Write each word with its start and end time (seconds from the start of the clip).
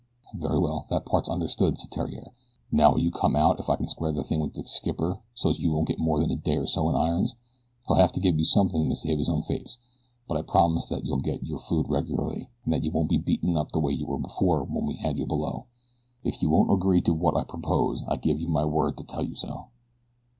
"Very 0.33 0.57
well, 0.57 0.87
that 0.89 1.05
part's 1.05 1.29
understood," 1.29 1.77
said 1.77 1.91
Theriere. 1.91 2.33
"Now 2.71 2.91
will 2.93 3.01
you 3.01 3.11
come 3.11 3.35
out 3.35 3.59
if 3.59 3.69
I 3.69 3.75
can 3.75 3.87
square 3.87 4.11
the 4.11 4.23
thing 4.23 4.39
with 4.39 4.53
the 4.53 4.63
skipper 4.65 5.19
so's 5.35 5.59
you 5.59 5.71
won't 5.71 5.89
get 5.89 5.99
more 5.99 6.19
than 6.19 6.31
a 6.31 6.35
day 6.35 6.57
or 6.57 6.65
so 6.65 6.89
in 6.89 6.95
irons 6.95 7.35
he'll 7.85 7.97
have 7.97 8.11
to 8.13 8.19
give 8.19 8.39
you 8.39 8.43
something 8.43 8.89
to 8.89 8.95
save 8.95 9.19
his 9.19 9.29
own 9.29 9.43
face; 9.43 9.77
but 10.27 10.37
I 10.39 10.41
promise 10.41 10.87
that 10.87 11.05
you'll 11.05 11.19
get 11.21 11.43
your 11.43 11.59
food 11.59 11.85
regularly 11.87 12.49
and 12.65 12.73
that 12.73 12.83
you 12.83 12.89
won't 12.89 13.09
be 13.11 13.19
beaten 13.19 13.55
up 13.55 13.73
the 13.73 13.79
way 13.79 13.93
you 13.93 14.07
were 14.07 14.17
before 14.17 14.63
when 14.63 14.89
he 14.89 14.97
had 14.97 15.19
you 15.19 15.27
below. 15.27 15.67
If 16.23 16.33
he 16.33 16.47
won't 16.47 16.71
agree 16.71 17.01
to 17.01 17.13
what 17.13 17.37
I 17.37 17.43
propose 17.43 18.01
I 18.07 18.15
give 18.15 18.39
you 18.41 18.47
my 18.47 18.65
word 18.65 18.97
to 18.97 19.03
tell 19.03 19.23
you 19.23 19.35
so." 19.35 19.67